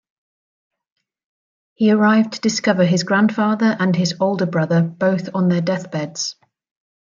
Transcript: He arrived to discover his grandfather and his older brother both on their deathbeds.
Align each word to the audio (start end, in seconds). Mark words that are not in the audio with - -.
He 1.75 1.91
arrived 1.91 2.33
to 2.33 2.41
discover 2.41 2.85
his 2.85 3.03
grandfather 3.03 3.77
and 3.79 3.95
his 3.95 4.15
older 4.19 4.47
brother 4.47 4.81
both 4.81 5.29
on 5.35 5.47
their 5.47 5.61
deathbeds. 5.61 6.37